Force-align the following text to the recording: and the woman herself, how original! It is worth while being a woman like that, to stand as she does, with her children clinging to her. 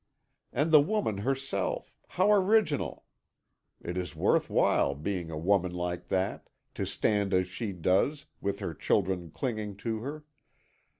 and 0.51 0.71
the 0.71 0.81
woman 0.81 1.19
herself, 1.19 1.93
how 2.07 2.31
original! 2.33 3.05
It 3.79 3.97
is 3.97 4.15
worth 4.15 4.49
while 4.49 4.95
being 4.95 5.29
a 5.29 5.37
woman 5.37 5.75
like 5.75 6.07
that, 6.07 6.49
to 6.73 6.87
stand 6.87 7.35
as 7.35 7.45
she 7.45 7.71
does, 7.71 8.25
with 8.41 8.61
her 8.61 8.73
children 8.73 9.29
clinging 9.29 9.77
to 9.77 9.99
her. 9.99 10.23